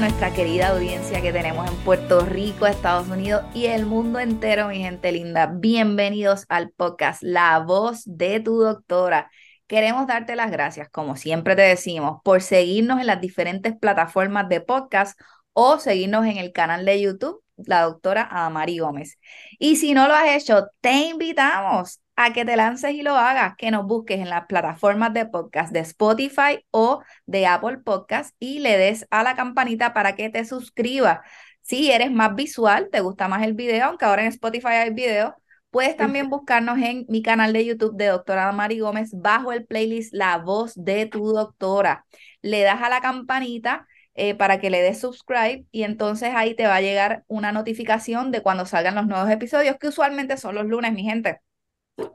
[0.00, 4.78] nuestra querida audiencia que tenemos en Puerto Rico, Estados Unidos y el mundo entero, mi
[4.78, 5.46] gente linda.
[5.46, 9.30] Bienvenidos al podcast La voz de tu doctora.
[9.66, 14.62] Queremos darte las gracias, como siempre te decimos, por seguirnos en las diferentes plataformas de
[14.62, 15.20] podcast
[15.52, 19.18] o seguirnos en el canal de YouTube, la doctora Amari Gómez.
[19.58, 23.54] Y si no lo has hecho, te invitamos a que te lances y lo hagas,
[23.56, 28.58] que nos busques en las plataformas de podcast de Spotify o de Apple Podcast y
[28.58, 31.20] le des a la campanita para que te suscribas.
[31.62, 35.34] Si eres más visual, te gusta más el video, aunque ahora en Spotify hay video,
[35.70, 40.12] puedes también buscarnos en mi canal de YouTube de doctora Mari Gómez bajo el playlist
[40.12, 42.04] La voz de tu doctora.
[42.42, 46.66] Le das a la campanita eh, para que le des subscribe y entonces ahí te
[46.66, 50.66] va a llegar una notificación de cuando salgan los nuevos episodios, que usualmente son los
[50.66, 51.40] lunes, mi gente.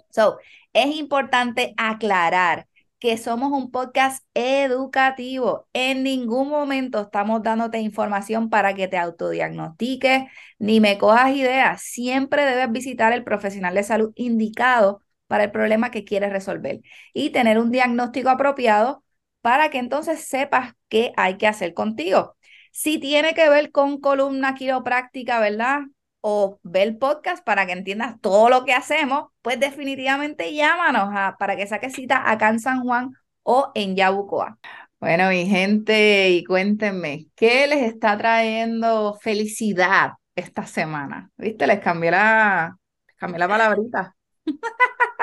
[0.09, 0.39] So,
[0.73, 2.67] es importante aclarar
[2.99, 5.67] que somos un podcast educativo.
[5.73, 10.23] En ningún momento estamos dándote información para que te autodiagnostiques
[10.59, 11.81] ni me cojas ideas.
[11.83, 16.81] Siempre debes visitar el profesional de salud indicado para el problema que quieres resolver
[17.13, 19.03] y tener un diagnóstico apropiado
[19.45, 22.35] para que entonces sepas qué hay que hacer contigo.
[22.71, 25.81] Si tiene que ver con columna quiropráctica, ¿verdad?
[26.21, 31.55] o ver podcast para que entiendas todo lo que hacemos, pues definitivamente llámanos a, para
[31.55, 33.11] que saques cita acá en San Juan
[33.43, 34.57] o en Yabucoa.
[34.99, 41.29] Bueno, mi gente, y cuéntenme, ¿qué les está trayendo felicidad esta semana?
[41.37, 41.67] ¿Viste?
[41.67, 42.75] Les cambié la,
[43.15, 44.15] cambié la palabrita.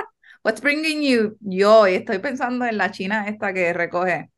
[0.43, 1.95] What's bringing you joy?
[1.95, 4.31] Estoy pensando en la china esta que recoge.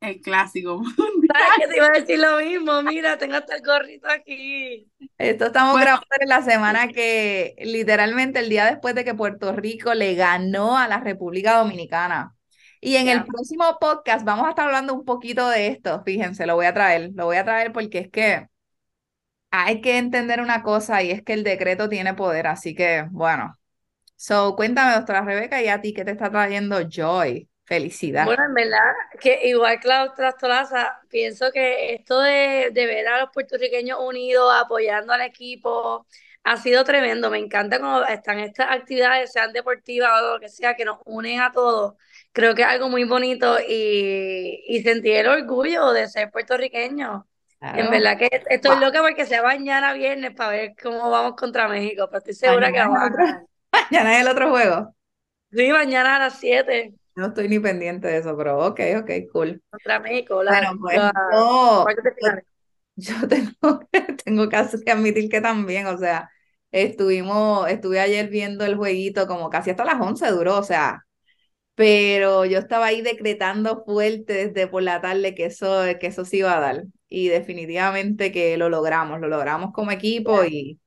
[0.00, 0.82] el clásico.
[0.96, 2.82] ¿Sabes que te iba a decir lo mismo?
[2.82, 4.90] Mira, tengo hasta el gorrito aquí.
[5.18, 9.94] Esto estamos grabando en la semana que literalmente el día después de que Puerto Rico
[9.94, 12.34] le ganó a la República Dominicana.
[12.80, 16.02] Y en el próximo podcast vamos a estar hablando un poquito de esto.
[16.04, 17.10] Fíjense, lo voy a traer.
[17.14, 18.49] Lo voy a traer porque es que
[19.50, 22.46] hay que entender una cosa y es que el decreto tiene poder.
[22.46, 23.56] Así que, bueno.
[24.16, 27.48] So, cuéntame, doctora Rebeca, y a ti, ¿qué te está trayendo Joy?
[27.64, 28.26] Felicidad.
[28.26, 30.34] Bueno, en verdad, que igual que la doctora
[31.08, 36.06] pienso que esto de, ver a los puertorriqueños unidos, apoyando al equipo,
[36.42, 37.30] ha sido tremendo.
[37.30, 41.40] Me encanta cuando están estas actividades, sean deportivas o lo que sea, que nos unen
[41.40, 41.94] a todos.
[42.32, 47.26] Creo que es algo muy bonito y, y sentir el orgullo de ser puertorriqueño.
[47.60, 52.06] En verdad que estoy loca porque sea mañana viernes para ver cómo vamos contra México,
[52.08, 52.98] pero estoy segura que vamos.
[53.90, 54.94] Mañana es el otro juego.
[55.52, 56.94] Sí, mañana a las 7.
[57.16, 59.62] No estoy ni pendiente de eso, pero ok, ok, cool.
[59.68, 61.12] Contra México, la, bueno,
[61.82, 61.96] pues
[62.96, 63.80] yo, tengo,
[64.24, 66.30] tengo que admitir que también, o sea,
[66.70, 71.04] estuvimos, estuve ayer viendo el jueguito como casi hasta las 11 duró, o sea,
[71.80, 76.36] pero yo estaba ahí decretando fuerte desde por la tarde que eso, que eso se
[76.36, 76.84] iba a dar.
[77.08, 80.78] Y definitivamente que lo logramos, lo logramos como equipo y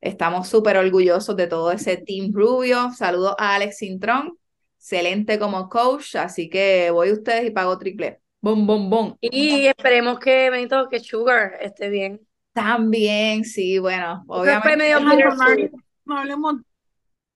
[0.00, 2.90] estamos súper orgullosos de todo ese Team Rubio.
[2.90, 4.36] Saludos a Alex Cintrón,
[4.76, 8.18] excelente como coach, así que voy a ustedes y pago triple.
[8.40, 9.16] Bom, bom, bom.
[9.20, 12.20] Y esperemos que Benito, que Sugar esté bien.
[12.52, 14.78] También, sí, bueno, obviamente.
[14.78, 16.56] Medio no, hablemos.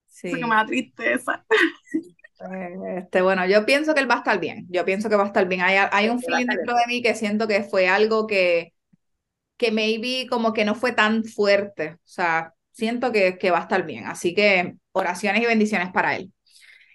[0.08, 0.31] Sí.
[0.31, 1.47] Porque me da tristeza.
[2.97, 4.66] Este, bueno, yo pienso que él va a estar bien.
[4.71, 5.62] Yo pienso que va a estar bien.
[5.62, 8.75] Hay, hay un feeling dentro de mí que siento que fue algo que,
[9.56, 11.94] que maybe como que no fue tan fuerte.
[11.94, 14.06] O sea, siento que, que va a estar bien.
[14.06, 16.32] Así que oraciones y bendiciones para él.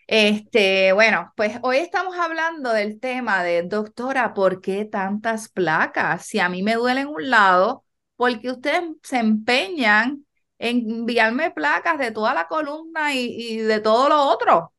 [0.08, 6.26] Este, bueno, pues hoy estamos hablando del tema de, doctora, ¿por qué tantas placas?
[6.26, 10.26] Si a mí me duele en un lado, porque ustedes se empeñan
[10.60, 14.74] en enviarme placas de toda la columna y, de todo lo otro.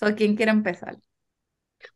[0.00, 0.96] So, ¿Quién quiere empezar?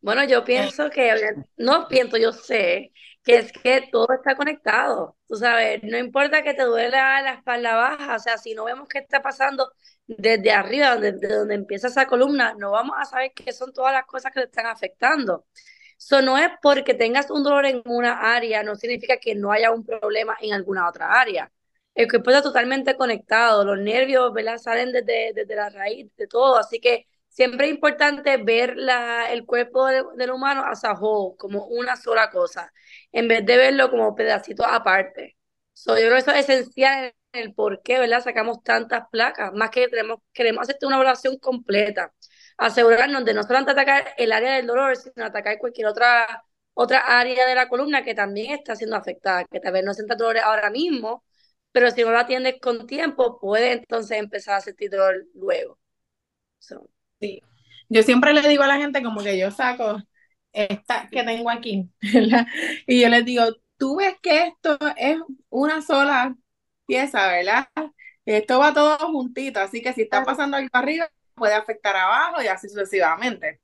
[0.02, 1.14] Bueno, yo pienso que,
[1.56, 2.92] no pienso, yo sé
[3.22, 5.16] que es que todo está conectado.
[5.26, 8.88] Tú sabes, no importa que te duela la espalda baja, o sea, si no vemos
[8.90, 9.72] qué está pasando
[10.06, 14.04] desde arriba, desde donde empieza esa columna, no vamos a saber qué son todas las
[14.04, 15.46] cosas que te están afectando.
[15.98, 19.70] Eso no es porque tengas un dolor en una área, no significa que no haya
[19.70, 21.50] un problema en alguna otra área.
[21.94, 24.58] El cuerpo está totalmente conectado, los nervios ¿verdad?
[24.58, 29.44] salen desde, desde la raíz de todo, así que siempre es importante ver la, el
[29.44, 32.72] cuerpo del humano a whole, como una sola cosa,
[33.12, 35.36] en vez de verlo como pedacitos aparte.
[35.72, 38.22] So, yo creo que eso es esencial en el por qué, ¿verdad?
[38.22, 42.12] Sacamos tantas placas, más que queremos, queremos hacerte una evaluación completa,
[42.56, 46.44] asegurarnos de no solamente atacar el área del dolor, sino atacar cualquier otra,
[46.75, 50.14] otra área de la columna que también está siendo afectada, que tal vez no sienta
[50.14, 51.25] dolor ahora mismo,
[51.72, 55.78] pero si no la atiendes con tiempo, puede entonces empezar a sentir dolor luego.
[57.20, 57.40] Sí.
[57.88, 59.99] Yo siempre le digo a la gente como que yo saco
[60.52, 61.90] esta que tengo aquí,
[62.87, 63.44] Y yo les digo,
[63.76, 65.19] tú ves que esto es
[65.50, 66.37] una sola
[66.87, 67.69] pieza, ¿verdad?
[68.26, 72.46] Esto va todo juntito, así que si está pasando algo arriba, puede afectar abajo y
[72.49, 73.61] así sucesivamente.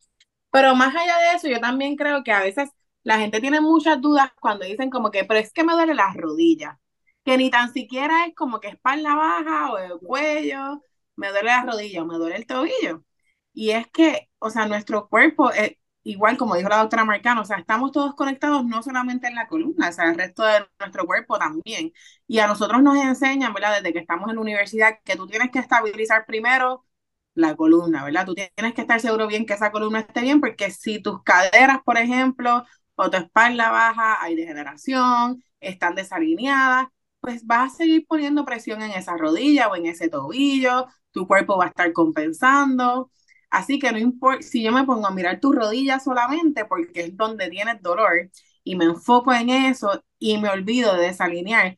[0.51, 2.71] Pero más allá de eso, yo también creo que a veces
[3.05, 6.15] la gente tiene muchas dudas cuando dicen como que, pero es que me duele las
[6.17, 6.77] rodillas,
[7.25, 10.83] que ni tan siquiera es como que espalda baja o el cuello,
[11.17, 13.05] me duele las rodillas o me duele el tobillo.
[13.53, 17.45] Y es que, o sea, nuestro cuerpo, es, igual como dijo la doctora Marcano, o
[17.45, 21.07] sea, estamos todos conectados no solamente en la columna, o sea, el resto de nuestro
[21.07, 21.93] cuerpo también.
[22.27, 23.77] Y a nosotros nos enseñan, ¿verdad?
[23.77, 26.87] Desde que estamos en la universidad, que tú tienes que estabilizar primero
[27.35, 28.27] la columna, ¿verdad?
[28.27, 31.79] Tú tienes que estar seguro bien que esa columna esté bien, porque si tus caderas,
[31.85, 32.65] por ejemplo,
[32.97, 36.89] o tu espalda baja, hay degeneración, están desalineadas,
[37.21, 41.57] pues vas a seguir poniendo presión en esa rodilla o en ese tobillo, tu cuerpo
[41.59, 43.11] va a estar compensando.
[43.51, 47.17] Así que no importa, si yo me pongo a mirar tu rodilla solamente porque es
[47.17, 48.31] donde tienes dolor
[48.65, 51.77] y me enfoco en eso y me olvido de desalinear,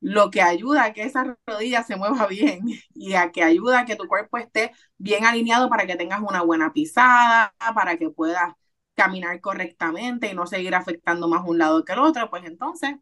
[0.00, 2.60] lo que ayuda a que esa rodilla se mueva bien
[2.94, 6.42] y a que ayuda a que tu cuerpo esté bien alineado para que tengas una
[6.42, 8.52] buena pisada, para que puedas
[8.94, 12.94] caminar correctamente y no seguir afectando más un lado que el otro, pues entonces,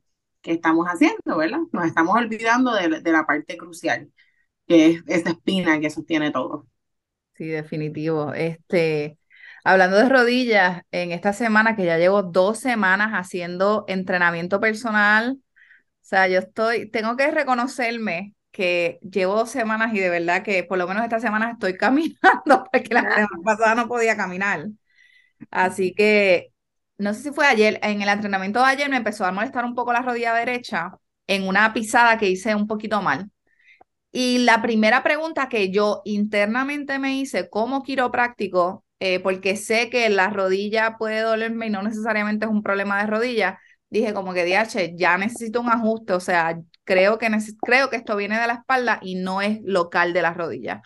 [0.42, 1.58] ¿qué estamos haciendo, verdad?
[1.72, 4.12] Nos estamos olvidando de, de la parte crucial,
[4.68, 6.68] que es esa espina que sostiene todo.
[7.42, 8.32] Sí, definitivo.
[8.34, 9.18] Este,
[9.64, 15.44] hablando de rodillas, en esta semana que ya llevo dos semanas haciendo entrenamiento personal, o
[16.02, 20.78] sea, yo estoy, tengo que reconocerme que llevo dos semanas y de verdad que por
[20.78, 24.68] lo menos esta semana estoy caminando porque la semana pasada no podía caminar.
[25.52, 26.52] Así que
[26.98, 29.76] no sé si fue ayer, en el entrenamiento de ayer me empezó a molestar un
[29.76, 30.92] poco la rodilla derecha
[31.28, 33.31] en una pisada que hice un poquito mal.
[34.12, 40.08] Y la primera pregunta que yo internamente me hice como quiropráctico, eh, porque sé que
[40.10, 43.58] la rodilla puede dolerme y no necesariamente es un problema de rodilla,
[43.90, 47.28] dije como que, DH, ya necesito un ajuste, o sea, creo que,
[47.62, 50.82] creo que esto viene de la espalda y no es local de la rodilla.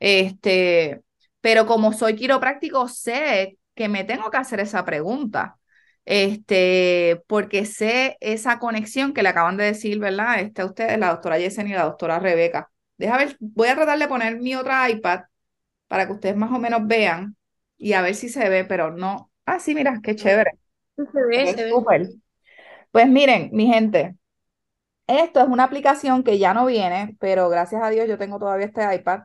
[0.00, 1.02] Este,
[1.40, 5.58] pero como soy quiropráctico, sé que me tengo que hacer esa pregunta.
[6.04, 10.40] Este, porque sé esa conexión que le acaban de decir, ¿verdad?
[10.40, 12.70] Este, ustedes, la doctora Yesen y la doctora Rebeca.
[12.98, 15.22] Deja ver, voy a tratar de poner mi otra iPad
[15.88, 17.36] para que ustedes más o menos vean
[17.76, 19.30] y a ver si se ve, pero no.
[19.46, 20.52] Ah, sí, mira, qué chévere.
[20.96, 21.72] Se ve, se ve.
[22.90, 24.16] Pues miren, mi gente,
[25.06, 28.66] esto es una aplicación que ya no viene, pero gracias a Dios yo tengo todavía
[28.66, 29.22] este iPad.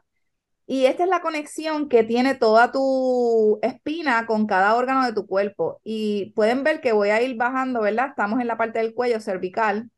[0.71, 5.25] Y esta es la conexión que tiene toda tu espina con cada órgano de tu
[5.25, 5.81] cuerpo.
[5.83, 8.09] Y pueden ver que voy a ir bajando, ¿verdad?
[8.09, 9.89] Estamos en la parte del cuello cervical.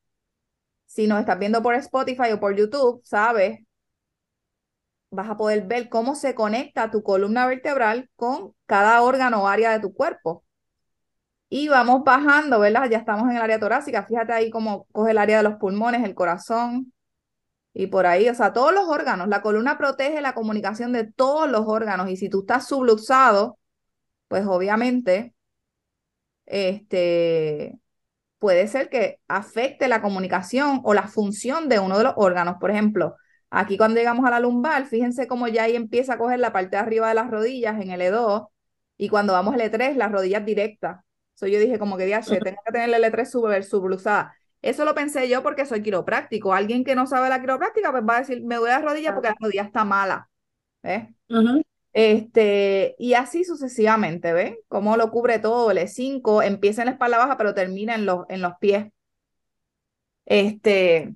[0.86, 3.60] Si nos estás viendo por Spotify o por YouTube, sabes,
[5.10, 9.72] vas a poder ver cómo se conecta tu columna vertebral con cada órgano o área
[9.72, 10.46] de tu cuerpo.
[11.50, 12.90] Y vamos bajando, ¿verdad?
[12.90, 14.06] Ya estamos en el área torácica.
[14.06, 16.94] Fíjate ahí cómo coge el área de los pulmones, el corazón,
[17.74, 19.28] y por ahí, o sea, todos los órganos.
[19.28, 23.58] La columna protege la comunicación de todos los órganos y si tú estás subluxado,
[24.28, 25.34] pues obviamente,
[26.46, 27.80] este,
[28.40, 32.58] puede ser que afecte la comunicación o la función de uno de los órganos.
[32.60, 33.16] Por ejemplo,
[33.50, 36.78] aquí cuando llegamos a la lumbar, fíjense cómo ya ahí empieza a coger la parte
[36.78, 38.48] de arriba de las rodillas en el E2
[38.98, 41.01] y cuando vamos al E3, las rodillas directas.
[41.36, 44.36] So yo dije como que, diache, tengo que tener el E3 subluxada.
[44.62, 46.53] Eso lo pensé yo porque soy quiropráctico.
[46.53, 49.13] Alguien que no sabe la quiropráctica, pues va a decir, me voy a la rodilla
[49.13, 50.30] porque la rodilla está mala.
[50.84, 51.10] ¿Ves?
[51.94, 54.58] Este, y así sucesivamente, ¿ves?
[54.70, 58.25] Cómo lo cubre todo, el E5, empieza en la espalda baja, pero termina en los,
[58.30, 58.88] en los pies.
[60.25, 61.13] Este,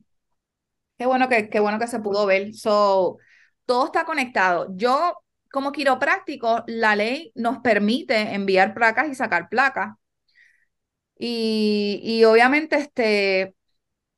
[0.98, 2.54] qué bueno que, qué bueno que se pudo ver.
[2.54, 3.18] So,
[3.66, 4.68] todo está conectado.
[4.76, 5.18] Yo,
[5.52, 9.96] como quiropráctico, la ley nos permite enviar placas y sacar placas.
[11.18, 13.56] Y, y obviamente, este,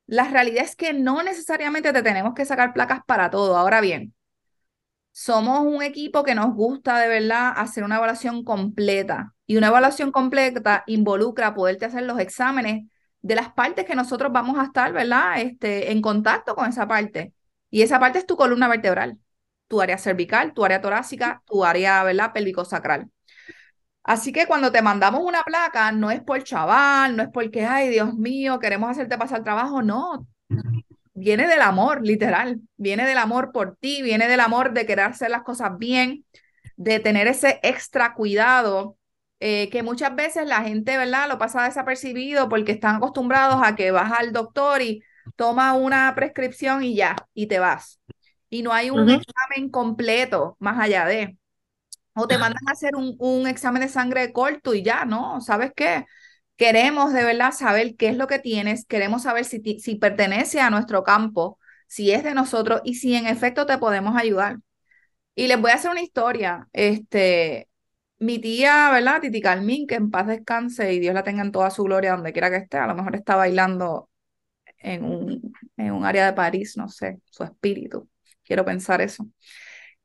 [0.07, 3.57] la realidad es que no necesariamente te tenemos que sacar placas para todo.
[3.57, 4.15] Ahora bien,
[5.11, 9.33] somos un equipo que nos gusta de verdad hacer una evaluación completa.
[9.47, 12.85] Y una evaluación completa involucra poderte hacer los exámenes
[13.21, 15.41] de las partes que nosotros vamos a estar, ¿verdad?
[15.41, 17.33] Este, en contacto con esa parte.
[17.69, 19.17] Y esa parte es tu columna vertebral,
[19.67, 22.31] tu área cervical, tu área torácica, tu área, ¿verdad?
[22.33, 23.09] Pélvico-sacral.
[24.07, 27.89] Así que cuando te mandamos una placa, no es por chaval, no es porque, ay,
[27.89, 30.25] Dios mío, queremos hacerte pasar trabajo, no.
[31.13, 32.61] Viene del amor, literal.
[32.77, 36.23] Viene del amor por ti, viene del amor de querer hacer las cosas bien,
[36.77, 38.95] de tener ese extra cuidado
[39.41, 41.27] eh, que muchas veces la gente, ¿verdad?
[41.27, 45.03] Lo pasa desapercibido porque están acostumbrados a que vas al doctor y
[45.35, 47.99] toma una prescripción y ya, y te vas.
[48.49, 51.37] Y no hay un examen completo más allá de.
[52.17, 55.41] O te mandan a hacer un, un examen de sangre corto y ya, ¿no?
[55.41, 56.05] ¿Sabes qué?
[56.57, 60.69] Queremos de verdad saber qué es lo que tienes, queremos saber si, si pertenece a
[60.71, 64.57] nuestro campo, si es de nosotros y si en efecto te podemos ayudar.
[65.35, 66.67] Y les voy a hacer una historia.
[66.73, 67.69] Este,
[68.19, 69.21] mi tía, ¿verdad?
[69.21, 72.33] Titi Carmín, que en paz descanse y Dios la tenga en toda su gloria donde
[72.33, 72.77] quiera que esté.
[72.77, 74.09] A lo mejor está bailando
[74.79, 78.09] en un, en un área de París, no sé, su espíritu.
[78.43, 79.27] Quiero pensar eso.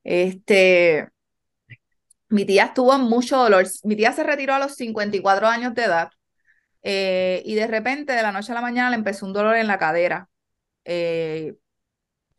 [0.03, 1.09] Este,
[2.33, 3.65] mi tía estuvo en mucho dolor.
[3.83, 6.09] Mi tía se retiró a los 54 años de edad
[6.83, 9.67] eh, y de repente, de la noche a la mañana, le empezó un dolor en
[9.67, 10.29] la cadera.
[10.85, 11.55] Eh,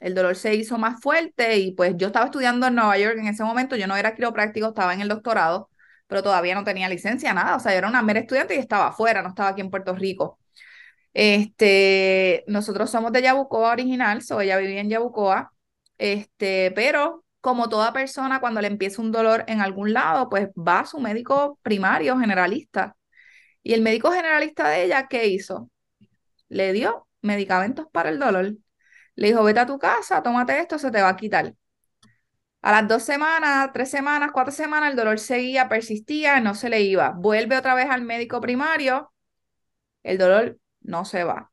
[0.01, 3.29] el dolor se hizo más fuerte y pues yo estaba estudiando en Nueva York en
[3.29, 5.71] ese momento, yo no era quiropráctico, estaba en el doctorado,
[6.07, 8.89] pero todavía no tenía licencia, nada, o sea, yo era una mera estudiante y estaba
[8.89, 10.39] afuera, no estaba aquí en Puerto Rico.
[11.15, 15.53] Este, nosotros somos de Yabucoa original, so ella vivía en Yabucoa,
[15.99, 20.81] este, pero como toda persona cuando le empieza un dolor en algún lado, pues va
[20.81, 22.97] a su médico primario generalista.
[23.63, 25.71] Y el médico generalista de ella, ¿qué hizo?
[26.49, 28.57] Le dio medicamentos para el dolor.
[29.17, 31.55] Le dijo, vete a tu casa, tómate esto, se te va a quitar.
[32.63, 36.81] A las dos semanas, tres semanas, cuatro semanas, el dolor seguía, persistía, no se le
[36.81, 37.11] iba.
[37.11, 39.13] Vuelve otra vez al médico primario,
[40.03, 41.53] el dolor no se va.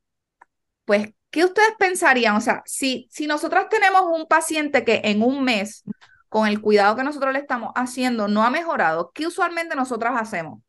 [0.86, 2.36] Pues, ¿qué ustedes pensarían?
[2.36, 5.84] O sea, si, si nosotros tenemos un paciente que en un mes,
[6.30, 10.60] con el cuidado que nosotros le estamos haciendo, no ha mejorado, ¿qué usualmente nosotras hacemos?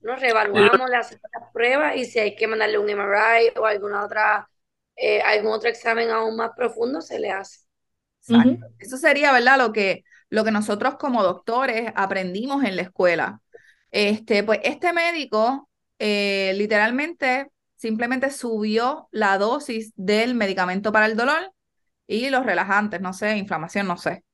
[0.00, 1.16] Nos reevaluamos, las
[1.52, 4.48] pruebas y si hay que mandarle un MRI o alguna otra
[4.96, 7.60] eh, algún otro examen aún más profundo se le hace.
[8.78, 9.58] Eso sería, ¿verdad?
[9.58, 13.40] Lo que, lo que nosotros como doctores aprendimos en la escuela.
[13.90, 15.68] Este, pues este médico
[15.98, 17.51] eh, literalmente
[17.82, 21.52] simplemente subió la dosis del medicamento para el dolor
[22.06, 24.24] y los relajantes, no sé, inflamación, no sé.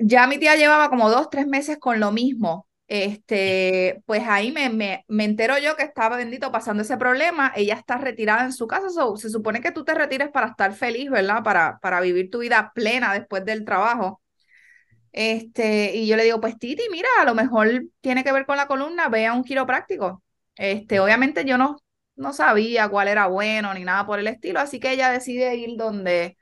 [0.00, 4.70] Ya mi tía llevaba como dos, tres meses con lo mismo este, pues ahí me,
[4.70, 8.66] me, me, entero yo que estaba bendito pasando ese problema, ella está retirada en su
[8.68, 11.42] casa, se supone que tú te retires para estar feliz, ¿verdad?
[11.42, 14.22] Para, para vivir tu vida plena después del trabajo.
[15.12, 17.68] Este, y yo le digo, pues Titi, mira, a lo mejor
[18.00, 20.22] tiene que ver con la columna, ve a un quiropráctico.
[20.56, 21.76] Este, obviamente yo no,
[22.16, 25.76] no sabía cuál era bueno ni nada por el estilo, así que ella decide ir
[25.76, 26.36] donde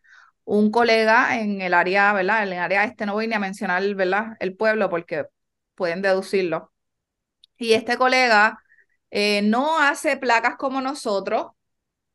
[0.45, 2.43] un colega en el área, ¿verdad?
[2.45, 4.37] En el área este no voy ni a mencionar, ¿verdad?
[4.41, 5.27] El pueblo porque
[5.75, 6.73] pueden deducirlo.
[7.59, 8.59] Y este colega
[9.11, 11.49] eh, no hace placas como nosotros.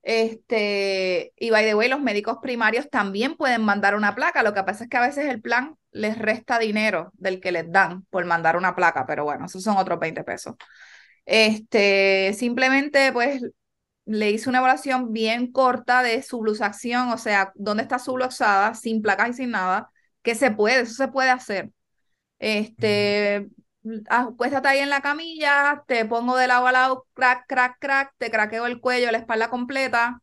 [0.03, 4.44] Este, y by the way, los médicos primarios también pueden mandar una placa.
[4.44, 7.72] Lo que pasa es que a veces el plan les resta dinero del que les
[7.72, 10.56] dan por mandar una placa, pero bueno, esos son otros 20 pesos.
[11.31, 13.43] Este, simplemente pues
[14.05, 18.74] le hice una evaluación bien corta de su blusación, o sea, dónde está su blusada,
[18.75, 19.91] sin placas y sin nada,
[20.24, 21.69] que se puede, eso se puede hacer.
[22.39, 23.50] Este,
[24.09, 28.31] acuéstate ahí en la camilla, te pongo de lado a lado, crack, crack, crack, te
[28.31, 30.21] craqueo el cuello, la espalda completa,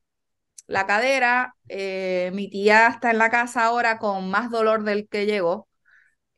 [0.67, 1.57] la cadera.
[1.69, 5.69] Eh, mi tía está en la casa ahora con más dolor del que llegó.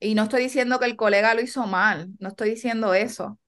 [0.00, 3.38] Y no estoy diciendo que el colega lo hizo mal, no estoy diciendo eso.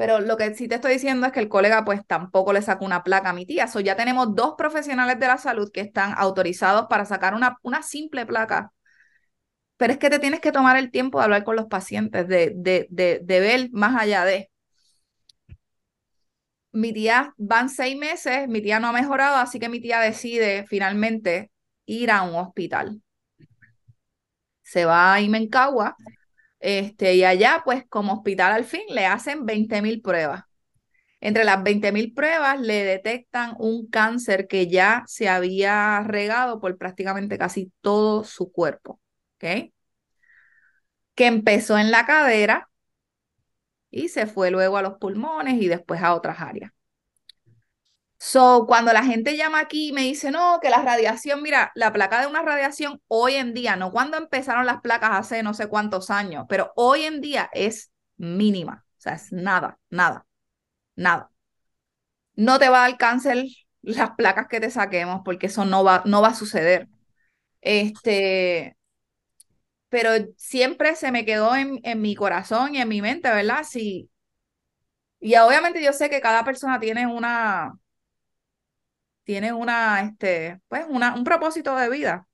[0.00, 2.84] Pero lo que sí te estoy diciendo es que el colega pues tampoco le sacó
[2.86, 3.68] una placa a mi tía.
[3.68, 7.82] So, ya tenemos dos profesionales de la salud que están autorizados para sacar una, una
[7.82, 8.72] simple placa
[9.76, 12.52] pero es que te tienes que tomar el tiempo de hablar con los pacientes, de,
[12.54, 14.50] de, de, de ver más allá de.
[16.72, 20.64] Mi tía van seis meses, mi tía no ha mejorado, así que mi tía decide
[20.68, 21.50] finalmente
[21.86, 23.02] ir a un hospital.
[24.62, 25.96] Se va a Imencagua,
[26.60, 30.44] este, y allá, pues como hospital al fin, le hacen 20 mil pruebas.
[31.20, 36.78] Entre las 20 mil pruebas le detectan un cáncer que ya se había regado por
[36.78, 39.00] prácticamente casi todo su cuerpo.
[39.36, 39.72] ¿ok?
[41.14, 42.68] Que empezó en la cadera
[43.90, 46.72] y se fue luego a los pulmones y después a otras áreas.
[48.22, 51.90] So, cuando la gente llama aquí y me dice, no, que la radiación, mira, la
[51.92, 55.68] placa de una radiación hoy en día, no cuando empezaron las placas hace no sé
[55.68, 60.26] cuántos años, pero hoy en día es mínima, o sea, es nada, nada,
[60.96, 61.30] nada.
[62.36, 63.44] No te va a dar cáncer
[63.82, 66.88] las placas que te saquemos porque eso no va, no va a suceder.
[67.62, 68.76] Este,
[69.88, 73.64] pero siempre se me quedó en, en mi corazón y en mi mente, ¿verdad?
[73.68, 74.10] Sí.
[75.20, 77.74] Y obviamente yo sé que cada persona tiene una,
[79.30, 82.26] tiene una, este, pues, una, un propósito de vida.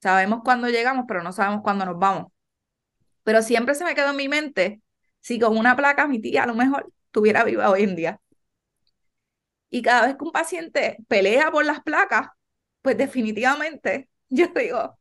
[0.00, 2.32] Sabemos cuándo llegamos, pero no sabemos cuándo nos vamos.
[3.24, 4.80] Pero siempre se me quedó en mi mente
[5.20, 8.20] si con una placa mi tía a lo mejor estuviera viva hoy en día.
[9.68, 12.28] Y cada vez que un paciente pelea por las placas,
[12.80, 14.98] pues definitivamente yo digo,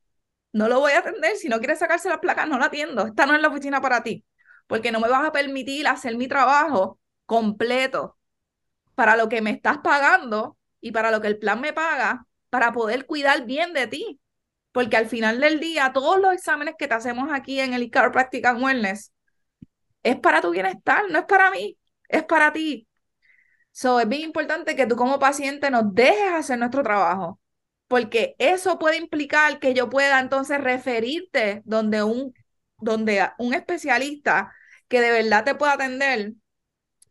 [0.52, 1.38] no lo voy a atender.
[1.38, 3.08] Si no quieres sacarse las placas, no la atiendo.
[3.08, 4.26] Esta no es la oficina para ti,
[4.68, 8.18] porque no me vas a permitir hacer mi trabajo completo
[8.94, 12.74] para lo que me estás pagando y para lo que el plan me paga, para
[12.74, 14.20] poder cuidar bien de ti.
[14.72, 18.46] Porque al final del día, todos los exámenes que te hacemos aquí en el Chiropractic
[18.46, 19.14] and Wellness
[20.04, 21.78] es para tu bienestar, no es para mí,
[22.10, 22.88] es para ti.
[23.72, 27.40] So, es bien importante que tú como paciente nos dejes hacer nuestro trabajo,
[27.88, 32.34] porque eso puede implicar que yo pueda entonces referirte donde un,
[32.78, 34.54] donde un especialista
[34.88, 36.34] que de verdad te pueda atender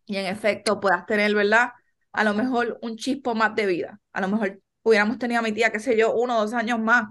[0.07, 1.71] y en efecto puedas tener, ¿verdad?
[2.13, 4.01] A lo mejor un chispo más de vida.
[4.13, 6.79] A lo mejor hubiéramos tenido a mi tía, qué sé yo, uno o dos años
[6.81, 7.07] más.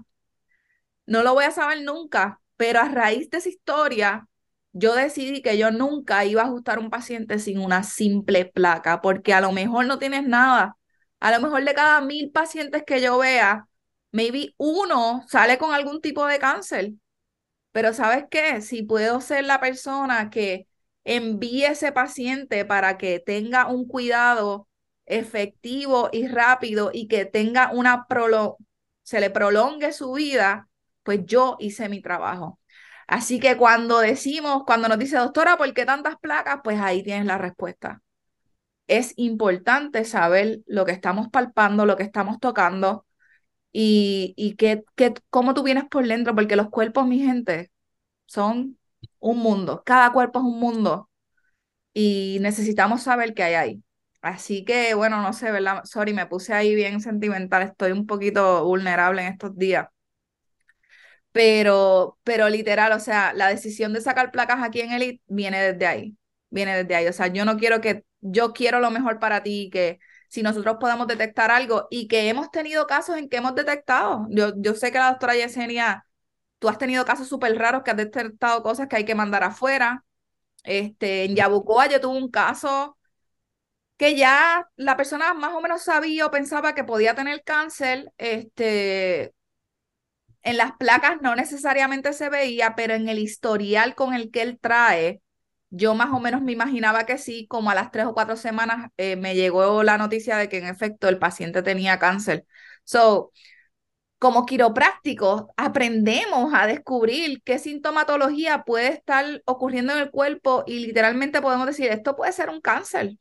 [1.06, 4.28] No lo voy a saber nunca, pero a raíz de esa historia,
[4.72, 9.34] yo decidí que yo nunca iba a ajustar un paciente sin una simple placa, porque
[9.34, 10.76] a lo mejor no tienes nada.
[11.18, 13.66] A lo mejor de cada mil pacientes que yo vea,
[14.12, 16.92] maybe uno sale con algún tipo de cáncer.
[17.72, 18.62] Pero ¿sabes qué?
[18.62, 20.68] Si puedo ser la persona que
[21.04, 24.68] envíe ese paciente para que tenga un cuidado
[25.10, 28.58] efectivo y rápido y que tenga una prolo
[29.02, 30.68] se le prolongue su vida,
[31.02, 32.60] pues yo hice mi trabajo.
[33.08, 36.60] Así que cuando decimos, cuando nos dice doctora, ¿por qué tantas placas?
[36.62, 38.02] Pues ahí tienes la respuesta.
[38.86, 43.06] Es importante saber lo que estamos palpando, lo que estamos tocando
[43.72, 44.56] y, y
[45.30, 47.70] cómo tú vienes por dentro, porque los cuerpos, mi gente,
[48.26, 48.78] son
[49.18, 49.82] un mundo.
[49.84, 51.10] Cada cuerpo es un mundo
[51.94, 53.84] y necesitamos saber qué hay ahí.
[54.22, 55.84] Así que, bueno, no sé, ¿verdad?
[55.84, 57.62] Sorry, me puse ahí bien sentimental.
[57.62, 59.88] Estoy un poquito vulnerable en estos días
[61.32, 65.86] pero, pero literal, o sea, la decisión de sacar placas aquí en Elite viene desde
[65.86, 66.16] ahí,
[66.50, 67.06] viene desde ahí.
[67.06, 70.76] O sea, yo no quiero que, yo quiero lo mejor para ti, que si nosotros
[70.80, 74.26] podemos detectar algo y que hemos tenido casos en que hemos detectado.
[74.30, 76.06] Yo, yo sé que la doctora Yesenia,
[76.58, 80.04] tú has tenido casos súper raros que has detectado cosas que hay que mandar afuera.
[80.64, 82.98] Este, en Yabucoa yo tuve un caso
[84.00, 89.34] que ya la persona más o menos sabía o pensaba que podía tener cáncer, este,
[90.42, 94.58] en las placas no necesariamente se veía, pero en el historial con el que él
[94.60, 95.20] trae,
[95.70, 98.90] yo más o menos me imaginaba que sí, como a las tres o cuatro semanas
[98.96, 102.46] eh, me llegó la noticia de que en efecto el paciente tenía cáncer.
[102.84, 103.32] So,
[104.18, 111.42] como quiroprácticos, aprendemos a descubrir qué sintomatología puede estar ocurriendo en el cuerpo y literalmente
[111.42, 113.12] podemos decir, esto puede ser un cáncer.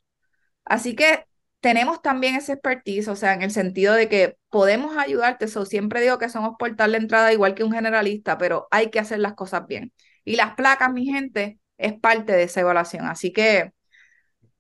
[0.66, 1.26] Así que
[1.60, 5.48] tenemos también ese expertise, o sea, en el sentido de que podemos ayudarte.
[5.48, 9.00] So, siempre digo que somos portal de entrada igual que un generalista, pero hay que
[9.00, 9.94] hacer las cosas bien.
[10.24, 13.08] Y las placas, mi gente, es parte de esa evaluación.
[13.08, 13.72] Así que